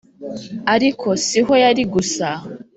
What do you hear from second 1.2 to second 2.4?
siho yari gusa!